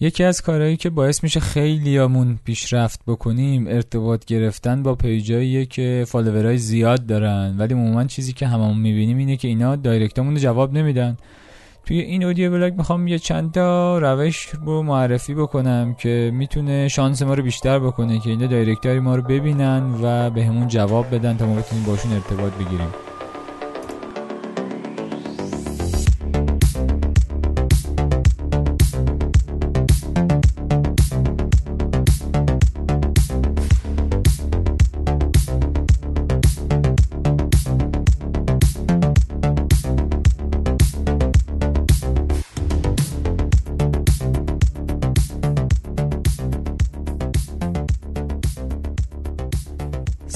یکی 0.00 0.24
از 0.24 0.42
کارهایی 0.42 0.76
که 0.76 0.90
باعث 0.90 1.22
میشه 1.22 1.40
خیلیامون 1.40 2.38
پیشرفت 2.44 3.00
بکنیم 3.06 3.66
ارتباط 3.66 4.24
گرفتن 4.24 4.82
با 4.82 4.94
page 4.94 5.35
اییه 5.35 5.66
که 5.66 6.04
follower 6.08 6.52
ای 6.52 6.58
زیاد 6.58 7.06
دارن. 7.06 7.54
ولی 7.58 7.74
عموما 7.74 8.04
چیزی 8.04 8.32
که 8.32 8.46
هممون 8.46 8.78
می‌بینیم 8.78 9.18
اینه 9.18 9.36
که 9.36 9.48
اینا 9.48 9.76
direct 9.76 10.16
امون 10.16 10.36
جواب 10.36 10.72
نمیدن. 10.72 11.16
توی 11.86 12.00
این 12.00 12.24
audio 12.24 12.50
blog 12.50 12.74
می‌خوام 12.74 13.08
یه 13.08 13.18
چند 13.18 13.52
تا 13.52 13.98
روش 13.98 14.48
رو 14.64 14.82
معرفی 14.82 15.34
بکنم 15.34 15.94
که 15.94 16.30
می‌تونه 16.34 16.88
شانس 16.88 17.22
ما 17.22 17.34
رو 17.34 17.42
بیشتر 17.42 17.78
بکنه 17.78 18.18
که 18.18 18.30
اینا 18.30 18.46
direct 18.46 18.86
های 18.86 19.00
ما 19.00 19.16
رو 19.16 19.22
ببینن 19.22 19.94
و 20.02 20.30
بهمون 20.30 20.68
جواب 20.68 21.14
بدن 21.14 21.36
تا 21.36 21.46
ما 21.46 21.54
بتونیم 21.54 21.84
باشون 21.84 22.12
ارتباط 22.12 22.52
بگیریم. 22.52 23.05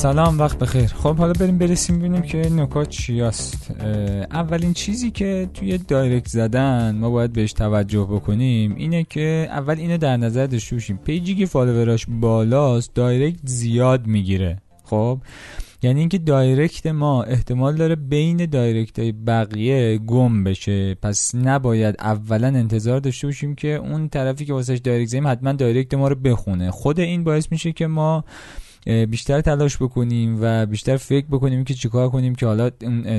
سلام 0.00 0.38
وقت 0.38 0.58
بخیر. 0.58 0.86
خب 0.86 1.16
حالا 1.16 1.32
بریم 1.32 1.58
برسیم 1.58 1.98
ببینیم 1.98 2.22
که 2.22 2.38
نکات 2.38 2.88
چی 2.88 3.22
است 3.22 3.70
اولین 4.30 4.72
چیزی 4.72 5.10
که 5.10 5.48
توی 5.54 5.78
direct 5.78 6.28
زدن 6.28 6.96
ما 6.96 7.10
باید 7.10 7.32
بهش 7.32 7.52
توجه 7.52 8.08
بکنیم 8.10 8.74
اینه 8.74 9.04
که 9.04 9.48
اول 9.50 9.78
اینو 9.78 9.98
در 9.98 10.16
نظر 10.16 10.46
داشته 10.46 10.76
باشیم. 10.76 10.96
page 10.96 11.26
ی 11.26 11.34
که 11.34 11.46
follower 11.46 11.94
اش 11.94 12.06
بالاست 12.08 12.94
direct 12.94 13.38
زیاد 13.44 14.06
می‌گیره. 14.06 14.62
خب؟ 14.84 15.18
یعنی 15.82 16.00
اینکه 16.00 16.18
direct 16.18 16.86
ما 16.86 17.22
احتمال 17.22 17.76
داره 17.76 17.94
بین 17.96 18.46
direct 18.46 18.98
های 18.98 19.12
بقیه 19.12 19.98
گم 19.98 20.44
بشه. 20.44 20.94
پس 20.94 21.34
نباید 21.34 21.94
اولا 21.98 22.46
انتظار 22.46 23.00
داشته 23.00 23.26
باشیم 23.26 23.54
که 23.54 23.68
اون 23.68 24.08
طرفی 24.08 24.44
که 24.44 24.52
واسش 24.52 24.78
direct 24.78 25.08
زدیم 25.08 25.28
حتما 25.28 25.52
direct 25.52 25.94
ما 25.94 26.08
رو 26.08 26.14
بخونه. 26.14 26.70
خود 26.70 27.00
این 27.00 27.24
باعث 27.24 27.46
میشه 27.50 27.72
که 27.72 27.86
ما 27.86 28.24
بیشتر 28.86 29.40
تلاش 29.40 29.76
بکنیم 29.76 30.38
و 30.40 30.66
بیشتر 30.66 30.96
فکر 30.96 31.26
بکنیم 31.26 31.64
که 31.64 31.74
چیکار 31.74 32.08
کنیم 32.08 32.34
که 32.34 32.46
حالا 32.46 32.70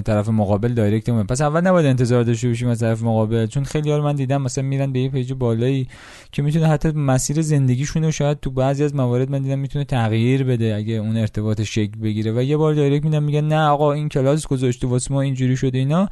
طرف 0.06 0.30
مقابل 0.30 0.74
direct 0.74 1.10
پس 1.10 1.42
اول 1.42 1.62
نباید 1.62 1.86
انتظار 1.86 2.24
داشته 2.24 2.48
باشیم 2.48 2.68
از 2.68 2.80
طرف 2.80 3.04
مقابل 3.04 3.46
چون 3.46 3.64
خیلی 3.64 3.92
ها 3.92 4.02
من 4.02 4.16
دیدم 4.16 4.42
مثلا 4.42 4.64
میرن 4.64 4.92
به 4.92 5.00
یه 5.00 5.10
page 5.10 5.34
بالایی 5.34 5.88
که 6.32 6.42
می‌تونه 6.42 6.68
حتی 6.68 6.92
مسیر 6.92 7.42
زندگیشون 7.42 8.04
رو 8.04 8.12
شاید 8.12 8.40
تو 8.40 8.52
بعضی 8.52 8.84
از 8.84 8.96
موارد 8.96 9.32
من 9.32 9.42
دیدم 9.42 9.60
می‌تونه 9.60 9.86
تغییر 9.86 10.44
بده 10.44 10.76
اگه 10.76 10.94
اون 10.94 11.18
ارتباط 11.18 11.62
شکل 11.62 12.00
بگیره. 12.00 12.32
و 12.32 12.44
یه 12.44 12.58
بار 12.58 12.74
direct 12.74 13.06
میدن 13.06 13.24
میگن 13.24 13.48
نه 13.48 13.60
آقا 13.60 13.94
این 13.94 14.10
کلاس 14.10 14.48
گذاشته 14.48 14.88
واسه 14.88 15.14
ما 15.14 15.22
اینجوری 15.22 15.58
شده 15.58 15.78
اینا. 15.78 16.10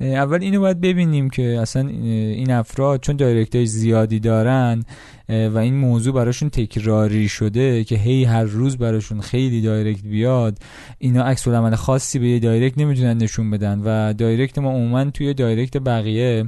اول 0.00 0.42
اینو 0.42 0.60
باید 0.60 0.80
ببینیم 0.80 1.30
که 1.30 1.58
اصلا 1.60 1.88
این 1.88 2.50
افراد 2.50 3.00
چون 3.00 3.16
direct 3.16 3.54
های 3.56 3.66
زیادی 3.66 4.20
دارن 4.20 4.82
و 5.28 5.58
این 5.58 5.74
موضوع 5.74 6.14
براشون 6.14 6.50
تکراری 6.50 7.28
شده 7.28 7.84
که 7.84 7.96
هی 7.96 8.24
هر 8.24 8.44
روز 8.44 8.76
براشون 8.76 9.20
خیلی 9.20 9.62
direct 9.62 10.02
بیاد 10.02 10.58
اینا 10.98 11.24
عکس‌العمل 11.24 11.74
خاصی 11.74 12.18
به 12.18 12.28
یه 12.28 12.38
direct 12.38 12.78
نمی‌تونن 12.78 13.16
نشون 13.16 13.50
بدن 13.50 13.80
و 13.84 14.12
direct 14.12 14.58
ما 14.58 14.70
عموما 14.70 15.04
توی 15.04 15.34
direct 15.34 15.76
بقیه 15.76 16.44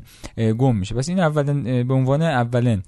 گم 0.58 0.76
میشه. 0.76 0.94
پس 0.94 1.08
این 1.08 1.20
اولین 1.20 1.88
به 1.88 1.94
عنوان 1.94 2.22
اولین 2.22 2.82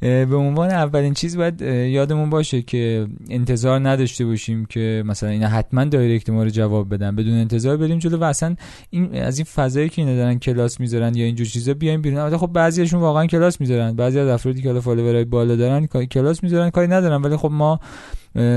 به 0.00 0.36
عنوان 0.36 0.70
اولین 0.70 1.14
چیز 1.14 1.36
باید 1.36 1.62
یادمون 1.62 2.30
باشه 2.30 2.62
که 2.62 3.06
انتظار 3.30 3.88
نداشته 3.88 4.24
باشیم 4.24 4.64
که 4.64 5.02
مثلا 5.06 5.28
اینا 5.28 5.48
حتما 5.48 5.84
direct 5.84 6.30
ما 6.30 6.42
رو 6.42 6.50
جواب 6.50 6.94
بدن. 6.94 7.16
بدون 7.16 7.34
انتظار 7.34 7.76
بریم 7.76 7.98
جلو 7.98 8.16
و 8.16 8.24
اصلا 8.24 8.56
این 8.90 9.14
از 9.14 9.38
این 9.38 9.44
فضایی 9.44 9.88
که 9.88 10.02
اینا 10.02 10.16
دارن 10.16 10.38
کلاس 10.38 10.80
می‌ذارن 10.80 11.14
یا 11.14 11.24
اینجور 11.24 11.46
چیزا 11.46 11.74
بیایم 11.74 12.02
بیرون. 12.02 12.36
خب 12.36 12.46
بعضیشون 12.46 13.00
واقعا 13.00 13.26
کلاس 13.26 13.60
می‌ذارن. 13.60 13.96
بعضی 13.96 14.18
از 14.18 14.28
افرادی 14.28 14.62
که 14.62 14.80
follower 14.80 15.19
ای 15.19 15.24
بالا 15.24 15.56
دارن 15.56 15.86
کلاس 15.86 16.42
می‌ذارن 16.42 16.70
کاری 16.70 16.88
ندارن. 16.88 17.22
ولی 17.22 17.36
خب 17.36 17.50
ما 17.52 17.80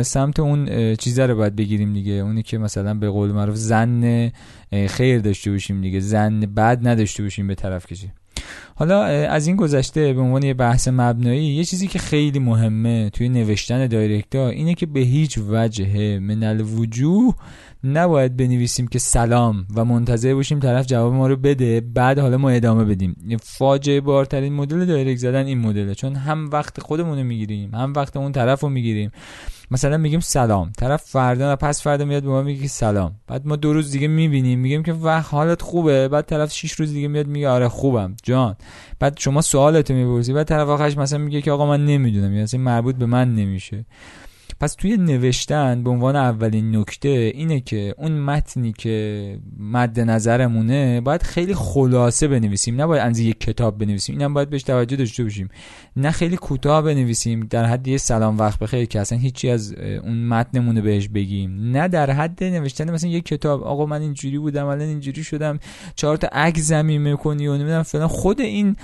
سمت 0.01 0.39
اون 0.39 0.95
چیزا 0.95 1.25
رو 1.25 1.35
باید 1.35 1.55
بگیریم 1.55 1.93
دیگه. 1.93 2.13
اونی 2.13 2.43
که 2.43 2.57
مثلا 2.57 2.93
به 2.93 3.09
قول 3.09 3.31
معروف 3.31 3.55
زن 3.55 4.31
خیر 4.87 5.19
داشته 5.19 5.51
باشیم 5.51 5.81
دیگه. 5.81 5.99
زن 5.99 6.39
بد 6.39 6.87
نداشته 6.87 7.23
باشیم 7.23 7.47
به 7.47 7.55
طرف 7.55 7.85
کشی. 7.85 8.11
حالا 8.75 9.03
از 9.03 9.47
این 9.47 9.55
گذشته 9.55 10.13
به 10.13 10.21
عنوان 10.21 10.43
یه 10.43 10.53
بحث 10.53 10.87
مبنایی 10.87 11.43
یه 11.43 11.63
چیزی 11.63 11.87
که 11.87 11.99
خیلی 11.99 12.39
مهمه 12.39 13.09
توی 13.09 13.29
نوشتن 13.29 13.87
دایرکت 13.87 14.35
ها 14.35 14.49
اینه 14.49 14.73
که 14.73 14.85
به 14.85 14.99
هیچ 14.99 15.39
وجه 15.49 16.19
من 16.19 16.43
الوجوه 16.43 17.35
نباید 17.83 18.37
بنویسیم 18.37 18.87
که 18.87 18.99
سلام 18.99 19.65
و 19.75 19.85
منتظر 19.85 20.33
باشیم 20.33 20.59
طرف 20.59 20.85
جواب 20.85 21.13
ما 21.13 21.27
رو 21.27 21.35
بده 21.35 21.81
بعد 21.81 22.19
حالا 22.19 22.37
ما 22.37 22.49
ادامه 22.49 22.85
بدیم. 22.85 23.15
فاجعه 23.43 24.01
بارترین 24.01 24.53
مدل 24.53 24.85
دایرکت 24.85 25.19
زدن 25.19 25.45
این 25.45 25.59
مدله. 25.59 25.95
چون 25.95 26.15
هم 26.15 26.49
وقت 26.49 26.79
خودمون 26.79 27.17
رو 27.17 27.23
می‌گیریم 27.23 27.75
هم 27.75 27.93
وقت 27.93 28.17
اون 28.17 28.31
طرف 28.31 28.59
رو 28.59 28.69
می‌گیریم. 28.69 29.11
مثلا 29.71 29.97
میگیم 29.97 30.19
سلام 30.19 30.71
طرف 30.77 31.03
فردا 31.03 31.53
و 31.53 31.55
پس 31.55 31.83
فردا 31.83 32.05
میاد 32.05 32.23
به 32.23 32.29
ما 32.29 32.41
میگه 32.41 32.67
سلام. 32.67 33.15
بعد 33.27 33.47
ما 33.47 33.55
دو 33.55 33.73
روز 33.73 33.91
دیگه 33.91 34.07
می‌بینیم 34.07 34.59
میگیم 34.59 34.83
که 34.83 34.93
وقت 34.93 35.33
حالت 35.33 35.61
خوبه. 35.61 36.07
بعد 36.07 36.25
طرف 36.25 36.51
6 36.51 36.71
روز 36.71 36.93
دیگه 36.93 37.07
میاد 37.07 37.27
میگه 37.27 37.49
آره 37.49 37.67
خوبم 37.67 38.15
جان. 38.23 38.55
بعد 38.99 39.19
شما 39.19 39.41
سوالتو 39.41 39.93
می‌پرسی 39.93 40.33
بعد 40.33 40.47
طرف 40.47 40.67
آخرش 40.67 40.97
مثلا 40.97 41.19
میگه 41.19 41.41
که 41.41 41.51
آقا 41.51 41.65
من 41.65 41.85
نمی‌دونم 41.85 42.35
یعنی 42.35 42.57
مربوط 42.57 42.95
به 42.95 43.05
من 43.05 43.35
نمیشه. 43.35 43.85
پس 44.61 44.73
توی 44.73 44.97
نوشتن 44.97 45.83
به 45.83 45.89
عنوان 45.89 46.15
اولین 46.15 46.75
نکته 46.75 47.09
اینه 47.09 47.59
که 47.59 47.95
اون 47.97 48.11
متنی 48.11 48.73
که 48.77 49.37
مد 49.59 49.99
نظرمونه 49.99 51.01
باید 51.01 51.23
خیلی 51.23 51.55
خلاصه 51.55 52.27
بنویسیم. 52.27 52.81
نباید 52.81 53.01
انزی 53.01 53.29
یک 53.29 53.39
کتاب 53.39 53.77
بنویسیم. 53.77 54.17
اینم 54.17 54.33
باید 54.33 54.49
بهش 54.49 54.63
توجه 54.63 54.95
داشته 54.95 55.23
باشیم. 55.23 55.49
نه 55.95 56.11
خیلی 56.11 56.37
کوتاه 56.37 56.81
بنویسیم. 56.81 57.39
در 57.49 57.65
حد 57.65 57.87
یه 57.87 57.97
سلام 57.97 58.37
وقت 58.37 58.59
بخیر 58.59 58.85
که 58.85 58.99
اصلا 58.99 59.17
هیچی 59.17 59.49
از 59.49 59.73
اون 59.73 60.27
متنمونه 60.27 60.81
بهش 60.81 61.07
بگیم. 61.07 61.71
نه 61.71 61.87
در 61.87 62.11
حد 62.11 62.43
نوشتن 62.43 62.91
مثلا 62.91 63.09
یک 63.09 63.25
کتاب. 63.25 63.63
آقا 63.63 63.85
من 63.85 64.01
اینجوری 64.01 64.37
بودم 64.37 64.65
الان 64.65 64.87
اینجوری 64.87 65.23
شدم. 65.23 65.59
چهار 65.95 66.17
تا 66.17 66.27
عکس 66.31 66.61
ضمیمه 66.61 67.01
می‌کنی 67.01 67.47
و 67.47 67.53
نمی‌دونم 67.57 67.83
فلان. 67.83 68.07
خود 68.07 68.41
این 68.41 68.75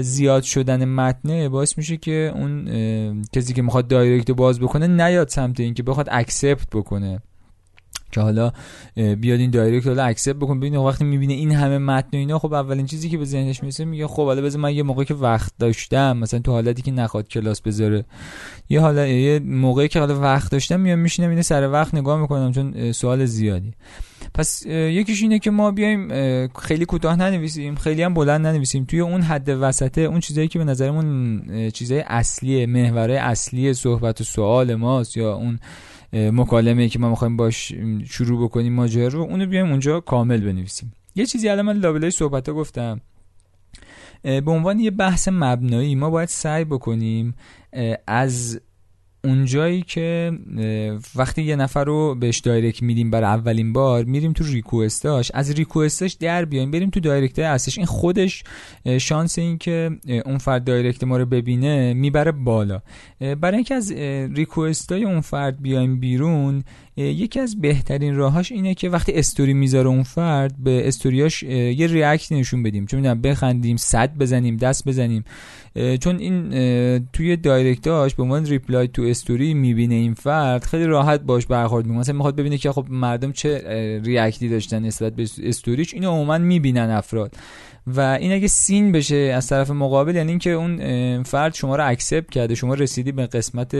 زیاد 0.00 0.42
شدن 0.42 0.84
متنه 0.84 1.48
باعث 1.48 1.78
میشه 1.78 1.96
که 1.96 2.32
اون 2.34 2.64
کسی 3.32 3.52
که 3.52 3.62
می‌خواد 3.62 3.88
direct 3.88 4.30
باز 4.30 4.60
بکنه 4.60 4.86
نه 4.86 5.19
نیاد 5.20 5.28
سمت 5.28 5.60
اینکه 5.60 5.82
بخواد 5.82 6.08
accept 6.10 6.66
بکنه. 6.72 7.22
که 8.10 8.20
حالا 8.20 8.52
بیاد 8.94 9.40
این 9.40 9.50
direct 9.50 9.86
حالا 9.86 10.04
accept 10.04 10.36
بکن 10.36 10.60
ببین 10.60 10.76
وقتی 10.76 11.04
می‌بینه 11.04 11.32
این 11.32 11.52
همه 11.52 11.78
متن 11.78 12.08
و 12.12 12.16
اینا 12.16 12.38
خب 12.38 12.52
اولین 12.52 12.86
چیزی 12.86 13.08
که 13.08 13.18
به 13.18 13.24
ذهنش 13.24 13.62
می‌رسه 13.62 13.84
میگه 13.84 14.06
خب 14.06 14.24
حالا 14.24 14.42
بذار 14.42 14.60
من 14.60 14.74
یه 14.74 14.82
موقعی 14.82 15.04
که 15.04 15.14
وقت 15.14 15.52
داشتم 15.58 16.16
مثلا 16.16 16.40
تو 16.40 16.52
حالتی 16.52 16.82
که 16.82 16.90
نخواد 16.90 17.28
کلاس 17.28 17.60
بذاره. 17.60 18.04
یه 18.68 18.80
حالا 18.80 19.06
یه 19.06 19.38
موقعی 19.38 19.88
که 19.88 19.98
حالا 19.98 20.20
وقت 20.20 20.52
داشتم 20.52 20.80
میام 20.80 20.98
میشینم 20.98 21.30
اینه 21.30 21.42
سر 21.42 21.70
وقت 21.70 21.94
نگاه 21.94 22.20
می‌کنم 22.20 22.52
چون 22.52 22.92
سوال 22.92 23.24
زیادی. 23.24 23.72
پس 24.34 24.66
یکیش 24.66 25.22
اینه 25.22 25.38
که 25.38 25.50
ما 25.50 25.70
بیایم 25.70 26.08
خیلی 26.48 26.84
کوتاه 26.84 27.16
ننویسیم 27.16 27.74
خیلی 27.74 28.02
هم 28.02 28.14
بلند 28.14 28.46
ننویسیم. 28.46 28.84
توی 28.84 29.00
اون 29.00 29.22
حد 29.22 29.48
وسطه 29.48 30.00
اون 30.00 30.20
چیزایی 30.20 30.48
که 30.48 30.58
به 30.58 30.64
نظرمون 30.64 31.42
چیزای 31.70 32.04
اصلیه 32.06 32.66
محورهای 32.66 33.18
اصلی 33.18 33.74
صحبت 33.74 34.20
و 34.20 34.24
سوال 34.24 34.74
ماست 34.74 35.16
یا 35.16 35.34
اون 35.34 35.58
مکالمه 36.12 36.88
که 36.88 36.98
ما 36.98 37.10
می‌خوایم 37.10 37.36
باش 37.36 37.72
شروع 38.10 38.44
بکنیم 38.44 38.72
ماجرا 38.72 39.22
اونو 39.22 39.46
بیایم 39.46 39.70
اونجا 39.70 40.00
کامل 40.00 40.40
بنویسیم. 40.40 40.92
یه 41.14 41.26
چیزی 41.26 41.48
الان 41.48 41.66
من 41.66 41.76
لابلای 41.76 42.10
صحبت 42.10 42.50
گفتم. 42.50 43.00
به 44.22 44.50
عنوان 44.50 44.80
یه 44.80 44.90
بحث 44.90 45.28
مبنایی 45.32 45.94
ما 45.94 46.10
باید 46.10 46.28
سعی 46.28 46.64
بکنیم 46.64 47.34
از 48.06 48.60
اونجایی 49.24 49.82
که 49.82 50.32
وقتی 51.16 51.42
یه 51.42 51.56
نفر 51.56 51.84
رو 51.84 52.14
بهش 52.14 52.38
direct 52.38 52.82
میدیم 52.82 53.10
برای 53.10 53.26
اولین 53.26 53.72
بار 53.72 54.04
میریم 54.04 54.32
تو 54.32 54.44
request 54.44 55.11
اش 55.11 55.30
از 55.34 55.50
request 55.50 55.98
اش 55.98 56.12
در 56.12 56.44
بیایم 56.44 56.70
بریم 56.70 56.90
تو 56.90 57.00
direct 57.00 57.38
هستش 57.38 57.78
این 57.78 57.86
خودش 57.86 58.44
شانس 58.98 59.38
این 59.38 59.58
که 59.58 59.90
اون 60.26 60.38
فرد 60.38 60.64
direct 60.64 61.04
ما 61.04 61.16
رو 61.16 61.26
ببینه 61.26 61.94
می‌بره 61.94 62.32
بالا. 62.32 62.80
برای 63.20 63.54
اینکه 63.54 63.74
از 63.74 63.92
request 64.34 64.95
ای 64.95 65.04
اون 65.04 65.20
فرد 65.20 65.62
بیایم 65.62 66.00
بیرون 66.00 66.62
یکی 66.96 67.40
از 67.40 67.60
بهترین 67.60 68.16
راهاش 68.16 68.52
اینه 68.52 68.74
که 68.74 68.88
وقتی 68.88 69.12
استوری 69.12 69.54
می‌ذاره 69.54 69.88
اون 69.88 70.02
فرد 70.02 70.54
به 70.58 70.88
استوریاش 70.88 71.42
یه 71.42 71.86
react 71.86 72.32
نشون 72.32 72.62
بدیم. 72.62 72.86
چه 72.86 73.00
می‌دونم 73.00 73.20
بخندیم 73.20 73.76
sad 73.76 74.18
بزنیم 74.18 74.56
دست 74.56 74.88
بزنیم. 74.88 75.24
چون 76.00 76.18
این 76.18 76.50
توی 77.12 77.36
direct 77.36 77.94
اش 77.94 78.14
به 78.14 78.22
عنوان 78.22 78.46
reply 78.46 78.88
تو 78.88 79.02
استوری 79.10 79.54
می‌بینه 79.54 79.94
این 79.94 80.14
فرد 80.14 80.64
خیلی 80.64 80.84
راحت 80.84 81.20
باش 81.20 81.46
برخورد 81.46 81.84
می‌کنه. 81.84 82.00
مثلا 82.00 82.14
می‌خواد 82.14 82.36
ببینه 82.36 82.58
که 82.58 82.72
خب 82.72 82.86
مردم 82.90 83.32
چه 83.32 83.62
react 84.04 84.41
ی 84.41 84.48
داشتن 84.48 84.82
نسبت 84.82 85.14
به 85.14 85.26
استوریش 85.42 85.94
اینو 85.94 86.10
عموما 86.10 86.38
می‌بینن 86.38 86.90
افراد. 86.90 87.36
و 87.86 88.00
این 88.00 88.32
اگه 88.32 88.48
seen 88.48 88.92
بشه 88.92 89.16
از 89.16 89.46
طرف 89.46 89.70
مقابل 89.70 90.16
یعنی 90.16 90.30
اینکه 90.30 90.50
اون 90.50 91.22
فرد 91.22 91.54
شما 91.54 91.76
رو 91.76 91.88
accept 91.88 92.30
کرده 92.30 92.54
شما 92.54 92.74
رسیدی 92.74 93.12
به 93.12 93.26
قسمت 93.26 93.76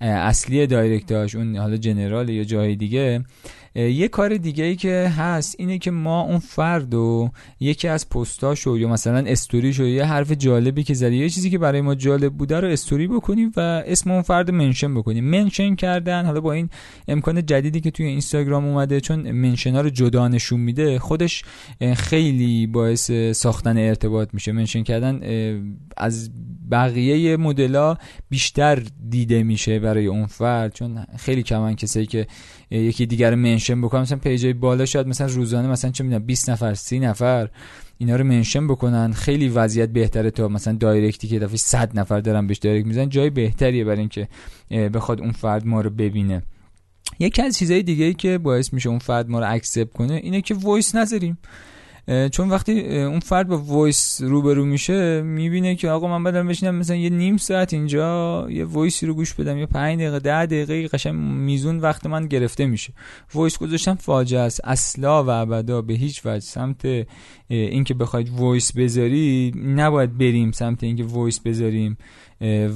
اصلی 0.00 0.66
direct 0.66 1.17
اش 1.17 1.34
اون 1.34 1.56
حالا 1.56 1.76
general 1.76 2.28
یا 2.28 2.44
جای 2.44 2.76
دیگه 2.76 3.24
یه 3.74 4.08
کار 4.08 4.36
دیگه 4.36 4.64
ای 4.64 4.76
که 4.76 5.12
هست 5.16 5.56
اینه 5.58 5.78
که 5.78 5.90
ما 5.90 6.20
اون 6.20 6.38
فرد 6.38 6.94
و 6.94 7.30
یکی 7.60 7.88
از 7.88 8.08
پستاشو 8.08 8.78
یا 8.78 8.88
مثلا 8.88 9.18
استوریشو 9.18 9.84
یه 9.84 10.04
حرف 10.04 10.32
جالبی 10.32 10.82
که 10.82 10.94
زده 10.94 11.16
یه 11.16 11.28
چیزی 11.28 11.50
که 11.50 11.58
برای 11.58 11.80
ما 11.80 11.94
جالب 11.94 12.32
بوده 12.32 12.60
رو 12.60 12.68
استوری 12.68 13.08
بکنیم 13.08 13.52
و 13.56 13.60
اسم 13.60 14.10
اون 14.10 14.22
فرد 14.22 14.50
منشن 14.50 14.94
بکنیم. 14.94 15.24
منشن 15.24 15.74
کردن 15.74 16.26
حالا 16.26 16.40
با 16.40 16.52
این 16.52 16.68
امکان 17.08 17.46
جدیدی 17.46 17.80
که 17.80 17.90
توی 17.90 18.06
اینستاگرام 18.06 18.64
اومده 18.64 19.00
چون 19.00 19.30
منشن 19.30 19.74
ها 19.74 19.80
رو 19.80 19.90
جدا 19.90 20.28
نشون 20.28 20.60
میده 20.60 20.98
خودش 20.98 21.44
خیلی 21.96 22.66
باعث 22.66 23.10
ساختن 23.32 23.78
ارتباط 23.78 24.28
میشه. 24.32 24.52
منشن 24.52 24.82
کردن 24.82 25.20
از 25.96 26.30
بقیه 26.70 27.36
مدلا 27.36 27.96
بیشتر 28.28 28.82
دیده 29.10 29.42
میشه 29.42 29.78
برای 29.78 30.06
اون 30.06 30.26
فرد 30.26 30.74
چون 30.74 31.06
خیلی 31.16 31.42
کمن 31.42 31.76
کسایی 31.76 32.06
که 32.06 32.26
یکی 32.70 33.06
دیگر 33.06 33.34
mention 33.34 33.61
بکنم. 33.70 34.00
مثلا 34.00 34.18
page 34.18 34.45
ای 34.45 34.52
بالا 34.52 34.84
شاید 34.86 35.06
مثلا 35.06 35.26
روزانه 35.26 35.68
مثلا 35.68 35.90
چه 35.90 36.04
می‌دونم 36.04 36.24
20 36.24 36.50
نفر 36.50 36.74
30 36.74 36.98
نفر 36.98 37.48
اینا 37.98 38.16
رو 38.16 38.24
mention 38.24 38.66
بکنن. 38.66 39.12
خیلی 39.12 39.48
وضعیت 39.48 39.88
بهتره 39.88 40.30
تا 40.30 40.48
مثلا 40.48 40.72
direct 40.72 41.20
ی 41.20 41.28
که 41.28 41.38
دفعه 41.38 41.56
100 41.56 41.98
نفر 41.98 42.20
دارن 42.20 42.46
بهش 42.46 42.58
direct 42.58 42.86
می‌زنن. 42.86 43.08
جای 43.08 43.30
بهتریه 43.30 43.84
برای 43.84 43.98
اینکه 43.98 44.28
بخواد 44.70 45.20
اون 45.20 45.32
فرد 45.32 45.66
ما 45.66 45.80
رو 45.80 45.90
ببینه. 45.90 46.42
یکی 47.18 47.42
از 47.42 47.58
چیزهای 47.58 47.82
دیگه 47.82 48.04
ای 48.04 48.14
که 48.14 48.38
باعث 48.38 48.72
میشه 48.72 48.88
اون 48.88 48.98
فرد 48.98 49.30
ما 49.30 49.40
رو 49.40 49.52
accept 49.52 49.92
کنه 49.92 50.14
اینه 50.14 50.40
که 50.40 50.54
voice 50.54 50.94
نذاریم. 50.94 51.38
چون 52.32 52.50
وقتی 52.50 52.98
اون 52.98 53.20
فرد 53.20 53.48
با 53.48 53.58
voice 53.58 54.20
روبرو 54.20 54.64
میشه 54.64 55.22
می‌بینه 55.22 55.74
که 55.74 55.90
آقا 55.90 56.18
من 56.18 56.24
بدم 56.24 56.48
بشینم 56.48 56.74
مثلا 56.74 56.96
یه 56.96 57.10
نیم 57.10 57.36
ساعت 57.36 57.72
اینجا 57.72 58.46
یه 58.50 58.64
voice 58.64 58.99
ی 58.99 59.06
رو 59.06 59.14
گوش 59.14 59.34
بدم 59.34 59.58
یا 59.58 59.66
5 59.66 59.98
دقیقه 59.98 60.18
10 60.18 60.46
دقیقه 60.46 60.88
قشنگ 60.88 61.14
میزون 61.14 61.78
وقت 61.78 62.06
من 62.06 62.26
گرفته 62.26 62.66
میشه. 62.66 62.92
voice 63.34 63.58
گذاشتن 63.58 63.94
فاجعه 63.94 64.40
است. 64.40 64.60
اصلا 64.64 65.24
و 65.24 65.30
ابدا 65.30 65.82
به 65.82 65.94
هیچ 65.94 66.26
وجه. 66.26 66.40
سمت 66.40 67.06
اینکه 67.48 67.94
بخواید 67.94 68.30
voice 68.30 68.72
بذاری 68.72 69.52
نباید 69.56 70.18
بریم 70.18 70.52
سمت 70.52 70.84
اینکه 70.84 71.04
voice 71.04 71.40
بذاریم. 71.40 71.96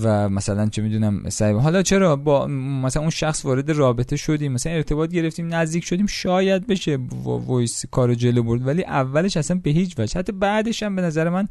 و 0.02 0.28
مثلا 0.28 0.68
چه 0.68 0.82
می‌دونم 0.82 1.28
سعی 1.28 1.54
حالا 1.54 1.82
چرا 1.82 2.16
با 2.16 2.46
مثلا 2.46 3.02
اون 3.02 3.10
شخص 3.10 3.44
وارد 3.44 3.70
رابطه 3.70 4.16
شدیم 4.16 4.52
مثلا 4.52 4.72
ارتباط 4.72 5.10
گرفتیم 5.10 5.54
نزدیک 5.54 5.84
شدیم 5.84 6.06
شاید 6.06 6.66
بشه 6.66 6.98
voice 7.24 7.84
کارو 7.90 8.14
جلو 8.14 8.42
برد 8.42 8.66
ولی 8.66 8.84
اولش 8.84 9.36
اصلا 9.36 9.60
به 9.62 9.70
هیچ 9.70 9.98
وجه. 9.98 10.18
حتی 10.18 10.32
بعدش 10.32 10.82
هم 10.82 10.96
به 10.96 11.02
نظر 11.02 11.28
من 11.28 11.48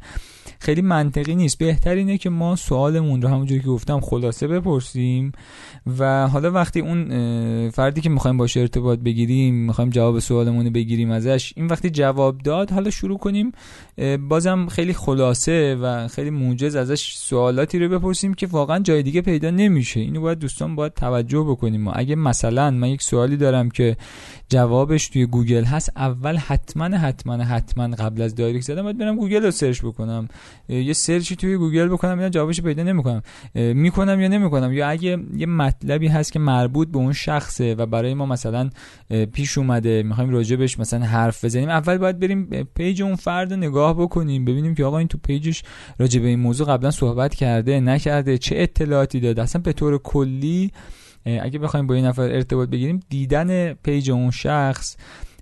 خیلی 0.58 0.82
منطقی 0.82 1.34
نیست. 1.34 1.58
بهتر 1.58 1.94
اینه 1.94 2.18
که 2.18 2.30
ما 2.30 2.56
سوالمون 2.56 3.22
رو 3.22 3.28
همونجوری 3.28 3.60
که 3.60 3.66
گفتم 3.66 4.00
خلاصه 4.00 4.48
بپرسیم 4.48 5.32
و 5.98 6.28
حالا 6.28 6.50
وقتی 6.50 6.80
اون 6.80 7.70
فردی 7.70 8.00
که 8.00 8.10
می‌خوایم 8.10 8.36
باشه 8.36 8.60
ارتباط 8.60 8.98
بگیریم 8.98 9.54
می‌خوایم 9.54 9.90
جواب 9.90 10.18
سوالمون 10.18 10.64
رو 10.64 10.70
بگیریم 10.70 11.10
ازش 11.10 11.52
این 11.56 11.66
وقتی 11.66 11.90
جواب 11.90 12.38
داد 12.38 12.70
حالا 12.70 12.90
شروع 12.90 13.18
کنیم 13.18 13.52
بازم 14.28 14.66
خیلی 14.66 14.92
خلاصه 14.92 15.74
و 15.82 16.08
خیلی 16.08 16.30
موجز 16.30 16.76
ازش 16.76 17.14
سوالاتی 17.16 17.78
رو 17.78 17.88
بپرسیم 17.88 18.05
که 18.14 18.46
واقعا 18.46 18.78
جای 18.78 19.02
دیگه 19.02 19.20
پیدا 19.20 19.50
نمیشه. 19.50 20.00
اینو 20.00 20.20
باید 20.20 20.38
دوستان 20.38 20.76
باید 20.76 20.94
توجه 20.94 21.40
بکنیم. 21.40 21.82
ما 21.82 21.92
اگه 21.92 22.14
مثلا 22.14 22.70
من 22.70 22.88
یک 22.88 23.02
سوالی 23.02 23.36
دارم 23.36 23.70
که 23.70 23.96
جوابش 24.48 25.08
توی 25.08 25.26
گوگل 25.26 25.64
هست 25.64 25.92
اول 25.96 26.36
حتما 26.36 26.84
حتما 26.84 27.34
حتما 27.36 27.88
قبل 27.88 28.22
از 28.22 28.34
direct 28.34 28.64
زدن 28.64 28.82
باید 28.82 28.98
برم 28.98 29.16
گوگل 29.16 29.42
رو 29.42 29.50
search 29.50 29.80
بکنم. 29.80 30.28
یه 30.68 30.92
search 30.92 31.30
ی 31.30 31.36
توی 31.36 31.56
گوگل 31.56 31.88
بکنم 31.88 32.18
آیا 32.18 32.28
جوابش 32.28 32.60
پیدا 32.60 32.82
نمی‌کنم. 32.82 33.22
می‌کنم 33.54 34.20
یا 34.20 34.28
نمی‌کنم؟ 34.28 34.72
یا 34.72 34.88
اگه 34.88 35.18
یه 35.36 35.46
مطلبی 35.46 36.08
هست 36.08 36.32
که 36.32 36.38
مربوط 36.38 36.88
به 36.88 36.98
اون 36.98 37.12
شخصه 37.12 37.74
و 37.74 37.86
برای 37.86 38.14
ما 38.14 38.26
مثلا 38.26 38.70
پیش 39.32 39.58
اومده 39.58 40.02
می‌خوایم 40.02 40.30
راجبش 40.30 40.78
مثلا 40.78 41.06
حرف 41.06 41.44
بزنیم 41.44 41.68
اول 41.68 41.98
باید 41.98 42.18
بریم 42.18 42.68
page 42.74 43.02
اون 43.02 43.16
فرد 43.16 43.52
رو 43.52 43.58
نگاه 43.58 43.94
بکنیم 43.98 44.44
ببینیم 44.44 44.74
که 44.74 44.84
آقا 44.84 44.98
این 44.98 45.08
تو 45.08 45.18
page 45.18 45.47
ش 45.47 45.62
راجب 45.98 46.24
این 46.24 46.40
موضوع 46.40 46.66
قبلا 46.66 46.90
صحبت 46.90 47.34
کرده 47.34 47.80
نکرده 47.96 48.38
چه 48.38 48.54
اطلاعاتی 48.58 49.20
داده 49.20 49.42
اصلا 49.42 49.62
به 49.62 49.72
طور 49.72 49.98
کلی 49.98 50.72
اگه 51.24 51.58
بخوایم 51.58 51.86
با 51.86 51.94
این 51.94 52.04
نفر 52.04 52.22
ارتباط 52.22 52.68
بگیریم 52.68 53.00
دیدن 53.08 53.72
page 53.72 54.10
اون 54.10 54.30
شخص 54.30 54.96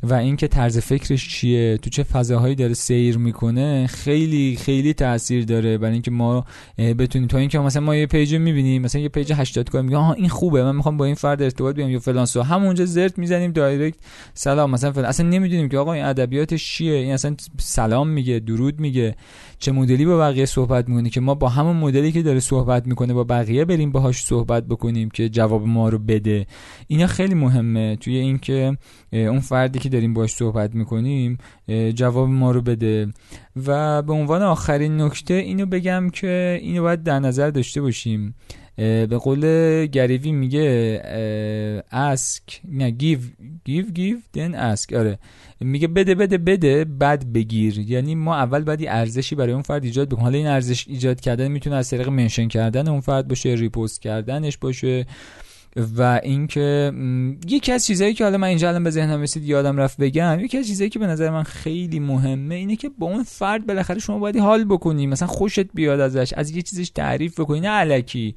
و 0.05 0.15
اینکه 0.15 0.49
طرز 0.49 0.79
فکرش 0.79 1.29
چیه 1.29 1.77
تو 1.77 1.91
چه 1.91 2.03
فضاهایی 2.03 2.55
داره 2.55 2.75
سیر 2.75 3.19
می‌کنه 3.19 3.87
خیلی 3.87 4.57
خیلی 4.61 4.95
تاثیر 4.95 5.45
داره 5.45 5.79
برای 5.79 5.93
اینکه 5.93 6.11
ما 6.11 6.45
بتونیم 6.79 7.29
تا 7.29 7.39
اینکه 7.39 7.59
مثلا 7.59 7.83
ما 7.83 7.97
یه 7.97 8.07
page 8.07 8.35
می‌بینیم 8.35 8.83
مثلا 8.83 9.01
یه 9.01 9.09
page 9.09 9.33
80 9.33 9.71
K 9.71 9.75
رو 9.75 9.83
میگه 9.83 9.97
آها 9.97 10.13
این 10.13 10.29
خوبه 10.29 10.65
من 10.65 10.77
می‌خوام 10.77 10.97
با 10.97 11.05
این 11.05 11.15
فرد 11.15 11.43
ارتباط 11.43 11.77
بیام 11.77 11.91
یا 11.91 11.99
فلان 11.99 12.27
سو. 12.27 12.43
همونجا 12.43 12.85
زرت 12.85 13.19
می‌زنیم 13.19 13.53
direct 13.53 13.99
سلام 14.35 14.71
مثلا 14.71 14.93
فلان. 14.93 15.07
اصلا 15.07 15.29
نمی‌دونیم 15.29 15.69
که 15.69 15.79
آقا 15.79 15.93
این 15.93 16.05
ادبیاتش 16.05 16.73
چیه 16.73 16.95
این 16.95 17.13
اصلا 17.13 17.37
سلام 17.59 18.09
میگه 18.09 18.39
درود 18.39 18.81
میگه 18.81 19.15
چه 19.59 19.73
مدلی 19.73 20.05
با 20.05 20.19
بقیه 20.19 20.47
صحبت 20.47 20.89
می‌کنه 20.89 21.11
که 21.11 21.21
ما 21.21 21.35
با 21.35 21.49
همون 21.49 21.77
مدلی 21.77 22.13
که 22.13 22.23
داره 22.23 22.41
صحبت 22.41 22.87
می‌کنه 22.87 23.15
با 23.15 23.25
بقیه 23.25 23.65
بریم 23.65 23.93
باهاش 23.93 24.25
صحبت 24.25 24.65
بکنیم 24.67 25.09
که 25.11 25.29
جواب 25.29 25.67
ما 25.67 25.89
رو 25.89 25.99
بده. 25.99 26.47
اینا 26.87 27.07
خیلی 27.07 27.35
مهمه. 27.35 27.97
توی 27.97 28.17
اینکه 28.17 28.77
اون 29.13 29.41
فردی 29.41 29.79
که 29.79 29.89
داریم 29.95 30.15
باش 30.15 30.31
صحبت 30.31 30.75
می‌کنیم 30.75 31.39
جواب 31.95 32.29
ما 32.29 32.51
رو 32.51 32.61
بده. 32.61 33.09
و 33.67 34.03
به 34.03 34.13
عنوان 34.13 34.43
آخرین 34.43 35.01
نکته 35.01 35.35
اینو 35.35 35.67
بگم 35.67 36.11
که 36.11 36.59
اینو 36.63 36.83
باید 36.83 37.03
در 37.03 37.19
نظر 37.19 37.51
داشته 37.51 37.81
باشیم. 37.81 38.35
به 38.77 39.19
قول 39.23 39.41
Gary 39.87 40.13
Vee 40.13 40.33
میگه 40.33 41.01
ask 41.93 42.61
نه 42.69 42.91
give 42.91 43.19
give 43.65 43.87
give 43.87 44.17
then 44.33 44.55
ask 44.55 44.93
آره. 44.93 45.19
میگه 45.61 45.89
بده 45.89 46.15
بده 46.15 46.39
بده 46.39 46.85
بعد 46.85 47.33
بگیر. 47.33 47.79
یعنی 47.79 48.15
ما 48.15 48.37
اول 48.37 48.63
باید 48.65 48.85
ارزشی 48.89 49.35
برای 49.35 49.53
اون 49.53 49.63
فرد 49.63 49.85
ایجاد 49.85 50.09
بکنیم. 50.09 50.25
حالا 50.25 50.39
این 50.39 50.47
ارزش 50.47 50.89
ایجاد 50.89 51.21
کردن 51.21 51.49
می‌تونه 51.49 51.77
از 51.77 51.91
طریق 51.91 52.09
mention 52.09 52.49
کردن 52.49 52.89
اون 52.89 53.01
فرد 53.01 53.29
باشه 53.29 53.49
repost 53.49 54.03
کردنش 54.03 54.59
باشه. 54.59 55.07
و 55.77 56.21
اینکه 56.23 56.93
یکی 57.49 57.73
از 57.73 57.87
چیزهایی 57.87 58.15
که 58.15 58.25
حالا 58.25 58.39
من 58.39 58.49
اینجا 58.49 58.69
الان 58.69 58.85
به 58.85 58.91
ذهنم 58.91 59.23
رسید 59.23 59.45
یادم 59.45 59.77
رفت 59.77 59.97
بگم 59.97 60.41
یکی 60.41 60.59
از 60.59 60.67
چیزهایی 60.67 60.91
که 60.91 60.99
به 60.99 61.07
نظر 61.07 61.31
من 61.31 61.43
خیلی 61.43 62.01
مهمه 62.01 62.55
اینه 62.55 62.77
که 62.77 62.91
با 62.99 63.07
اون 63.07 63.23
فرد 63.23 63.67
بالاخره 63.67 63.99
شما 63.99 64.19
باید 64.19 64.37
حال 64.37 64.65
بکنی 64.65 65.07
مثلا 65.07 65.29
خوشت 65.29 65.73
بیاد 65.75 66.01
ازش 66.01 66.33
از 66.33 66.51
یه 66.51 66.63
چیزش 66.63 66.91
تعریف 66.91 67.41
بکنی 67.41 67.61
نه 67.61 67.71
الکی 67.71 68.35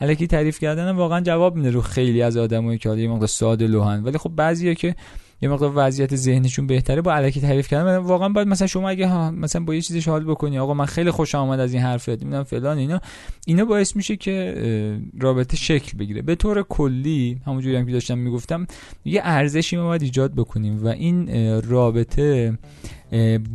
الکی 0.00 0.26
تعریف 0.26 0.58
کردن 0.58 0.90
واقعا 0.90 1.20
جواب 1.20 1.56
میده 1.56 1.70
رو 1.70 1.80
خیلی 1.80 2.22
از 2.22 2.36
آدمایی 2.36 2.78
که 2.78 2.88
حالا 2.88 3.00
یه 3.00 3.08
موقع 3.08 3.26
ساده 3.26 3.66
لوحن. 3.66 4.02
ولی 4.02 4.18
خب 4.18 4.30
بعضیا 4.36 4.74
که 4.74 4.94
یه 5.42 5.48
مقدار 5.48 5.72
وضعیت 5.74 6.16
ذهنشون 6.16 6.66
بهتره. 6.66 7.02
با 7.02 7.12
علکی 7.12 7.40
تعریف 7.40 7.68
کردن 7.68 7.96
واقعا 7.96 8.28
باید 8.28 8.48
مثلا 8.48 8.66
شما 8.66 8.88
اگه 8.88 9.08
ها 9.08 9.30
مثلا 9.30 9.64
با 9.64 9.74
یه 9.74 9.80
چیزش 9.80 10.08
حال 10.08 10.24
بکنی 10.24 10.58
آقا 10.58 10.74
من 10.74 10.86
خیلی 10.86 11.10
خوشم 11.10 11.38
آمد 11.38 11.60
از 11.60 11.72
این 11.72 11.82
حرفت 11.82 12.08
می‌دونم 12.08 12.42
فلان 12.42 12.78
اینا 12.78 13.00
اینا 13.46 13.64
باعث 13.64 13.96
میشه 13.96 14.16
که 14.16 15.00
رابطه 15.20 15.56
شکل 15.56 15.98
بگیره. 15.98 16.22
به 16.22 16.34
طور 16.34 16.62
کلی 16.62 17.40
همونجوری 17.46 17.76
هم 17.76 17.86
که 17.86 17.92
داشتم 17.92 18.18
می‌گفتم 18.18 18.66
یه 19.04 19.20
ارزشی 19.24 19.76
ما 19.76 19.84
باید 19.84 20.02
ایجاد 20.02 20.34
بکنیم 20.34 20.84
و 20.84 20.88
این 20.88 21.28
رابطه 21.60 22.58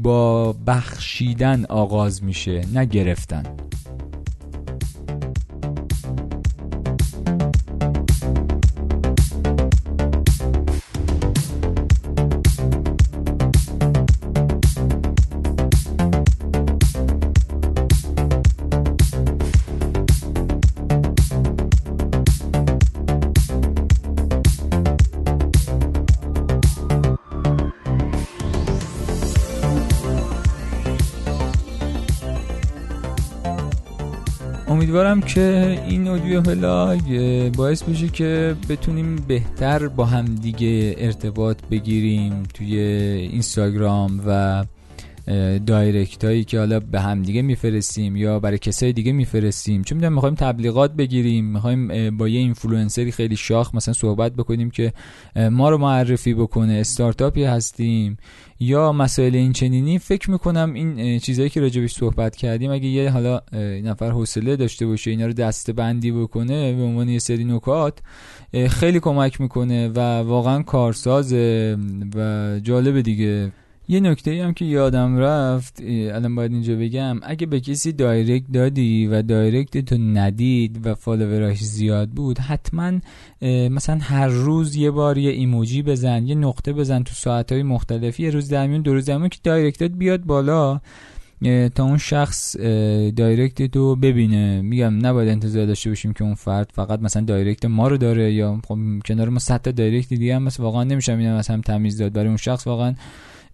با 0.04 0.54
بخشیدن 0.54 1.66
آغاز 1.66 2.24
میشه 2.24 2.62
نه 2.74 2.86
گرفتن. 2.86 3.44
امیدوارم 34.68 35.22
که 35.22 35.80
این 35.88 36.08
audio 36.08 36.42
vlog 36.42 37.02
باعث 37.58 37.84
بشه 37.84 38.08
که 38.08 38.56
بتونیم 38.70 39.16
بهتر 39.16 39.88
با 39.88 40.06
هم 40.06 40.26
دیگه 40.26 40.96
ارتباط 40.98 41.58
بگیریم 41.72 42.44
توی 42.54 42.80
اینستاگرام 42.80 44.22
و 44.28 44.64
direct 45.66 46.24
هایی 46.24 46.44
که 46.44 46.60
حالا 46.60 46.80
به 46.80 47.02
هم 47.02 47.22
دیگه 47.22 47.42
میفرستیم 47.42 48.16
یا 48.16 48.40
برای 48.40 48.58
کسای 48.58 48.94
دیگه 48.94 49.12
میفرستیم. 49.12 49.84
چه 49.84 49.96
می‌دونم 49.96 50.14
می‌خوایم 50.14 50.36
تبلیغات 50.36 50.94
بگیریم 50.94 51.46
می‌خوایم 51.46 52.18
با 52.18 52.28
یه 52.28 52.40
اینفلوئنسری 52.40 53.12
خیلی 53.12 53.36
شاخ 53.36 53.76
مثلا 53.76 53.94
صحبت 53.94 54.34
بکنیم 54.34 54.70
که 54.70 54.94
ما 55.52 55.70
رو 55.70 55.78
معرفی 55.78 56.34
بکنه 56.34 56.74
استارتاپی 56.74 57.44
هستیم. 57.44 58.18
یا 58.60 58.92
مسائل 58.92 59.36
این 59.36 59.54
چنینی 59.54 60.00
فکر 60.00 60.32
می‌کنم 60.32 60.74
این 60.74 61.20
چیزهایی 61.20 61.50
که 61.50 61.62
راجبش 61.62 61.94
صحبت 61.94 62.36
کردیم 62.36 62.72
اگه 62.72 62.88
یه 62.88 63.10
حالا 63.10 63.42
نفر 63.84 64.10
حوصله 64.10 64.56
داشته 64.56 64.86
باشه 64.86 65.12
اینا 65.12 65.26
رو 65.26 65.34
دسته 65.34 65.74
بندی 65.74 66.12
بکنه 66.12 66.74
به 66.74 66.82
عنوان 66.82 67.10
یه 67.10 67.20
سری 67.20 67.44
نکات 67.44 68.00
خیلی 68.70 69.00
کمک 69.00 69.42
می‌کنه 69.42 69.88
و 69.88 70.00
واقعا 70.00 70.64
کارسازه 70.64 71.78
و 72.16 72.60
جالب 72.64 73.02
دیگه. 73.02 73.52
یه 73.88 74.00
نکته 74.00 74.44
هم 74.44 74.54
که 74.54 74.66
یادم 74.66 75.18
رفت 75.18 75.82
الان 75.86 76.36
باید 76.36 76.52
اینجا 76.52 76.76
بگم 76.76 77.20
اگه 77.24 77.46
به 77.48 77.60
کسی 77.60 77.92
direct 77.92 78.46
دادی 78.54 79.08
و 79.08 79.22
direct 79.22 79.78
تو 79.78 79.98
ندید 79.98 80.88
و 80.88 80.96
follower 80.96 81.50
اش 81.50 81.64
زیاد 81.64 82.10
بود 82.10 82.40
حتما 82.40 82.92
مثلا 83.42 83.98
هر 84.02 84.28
روز 84.28 84.76
یه 84.76 84.92
بار 84.92 85.18
یه 85.18 85.32
ایموجی 85.32 85.82
بزن 85.82 86.28
یه 86.28 86.36
نقطه 86.36 86.74
بزن 86.74 87.04
تو 87.04 87.14
ساعتهای 87.14 87.64
مختلفی 87.64 88.24
یه 88.24 88.30
روز 88.30 88.50
درمیون 88.50 88.82
دو 88.82 88.94
روز 88.94 89.06
درمیون 89.06 89.30
که 89.30 89.40
direct 89.44 89.85
ت 89.85 89.92
بیاد 89.92 90.24
بالا 90.24 90.82
تا 91.76 91.84
اون 91.84 91.98
شخص 91.98 92.58
direct 93.16 93.72
تو 93.72 93.96
ببینه. 93.96 94.62
میگم 94.62 95.06
نباید 95.06 95.30
انتظار 95.30 95.66
داشته 95.66 95.90
باشیم 95.90 96.14
که 96.14 96.24
اون 96.24 96.34
فرد 96.34 96.72
فقط 96.74 97.00
مثلا 97.00 97.24
direct 97.24 97.66
ما 97.66 97.88
رو 97.88 97.98
داره 97.98 98.34
یا 98.34 98.62
خب 98.68 98.78
کنار 99.06 99.30
ما 99.30 99.40
صد 99.40 99.62
تا 99.62 99.72
direct 99.72 100.10
دیگه 100.10 100.36
هم 100.36 100.44
مثلا 100.44 100.66
واقعا 100.66 100.84
نمیشه 100.84 101.14
اینا 101.14 101.38
مثلا 101.38 101.62
تمییز 101.62 101.98
داد. 101.98 102.14
برای 102.14 102.28
اون 102.28 102.38
شخص 102.38 102.68
واقعا 102.68 102.94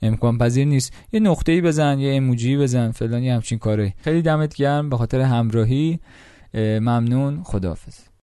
امکان 0.01 0.37
پذیر 0.37 0.67
نیست. 0.67 0.93
یه 1.11 1.19
نقطه 1.19 1.51
ای 1.51 1.61
بزن 1.61 1.99
یه 1.99 2.11
ایموجی 2.11 2.57
بزن 2.57 2.91
فلانی 2.91 3.29
همچین 3.29 3.59
کاره. 3.59 3.93
خیلی 4.03 4.21
دمت 4.21 4.55
گرم. 4.55 4.89
به 4.89 4.97
خاطر 4.97 5.21
همراهی. 5.21 5.99
ممنون. 6.53 7.43
خداحافظ. 7.43 8.10